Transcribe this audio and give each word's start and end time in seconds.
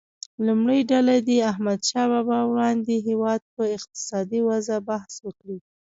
لومړۍ 0.45 0.79
ډله 0.91 1.15
دې 1.27 1.37
د 1.41 1.47
احمدشاه 1.51 2.07
بابا 2.11 2.39
وړاندې 2.51 2.95
هیواد 3.07 3.41
په 3.55 3.63
اقتصادي 3.77 4.39
وضعه 4.49 4.79
بحث 4.89 5.13
وکړي. 5.25 5.57